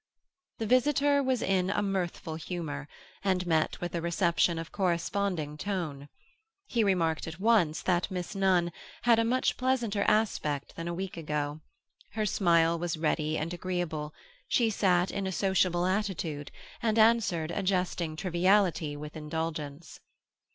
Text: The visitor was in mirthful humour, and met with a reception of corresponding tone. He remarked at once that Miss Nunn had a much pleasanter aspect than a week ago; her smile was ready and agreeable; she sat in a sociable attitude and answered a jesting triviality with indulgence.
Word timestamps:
The 0.57 0.65
visitor 0.65 1.21
was 1.21 1.43
in 1.43 1.67
mirthful 1.67 2.33
humour, 2.33 2.87
and 3.23 3.45
met 3.45 3.79
with 3.79 3.93
a 3.93 4.01
reception 4.01 4.57
of 4.57 4.71
corresponding 4.71 5.57
tone. 5.59 6.09
He 6.65 6.83
remarked 6.83 7.27
at 7.27 7.39
once 7.39 7.83
that 7.83 8.09
Miss 8.09 8.33
Nunn 8.33 8.71
had 9.03 9.19
a 9.19 9.23
much 9.23 9.57
pleasanter 9.57 10.01
aspect 10.07 10.75
than 10.75 10.87
a 10.87 10.93
week 10.95 11.17
ago; 11.17 11.59
her 12.13 12.25
smile 12.25 12.79
was 12.79 12.97
ready 12.97 13.37
and 13.37 13.53
agreeable; 13.53 14.11
she 14.47 14.71
sat 14.71 15.11
in 15.11 15.27
a 15.27 15.31
sociable 15.31 15.85
attitude 15.85 16.49
and 16.81 16.97
answered 16.97 17.51
a 17.51 17.61
jesting 17.61 18.15
triviality 18.15 18.97
with 18.97 19.15
indulgence. 19.15 19.99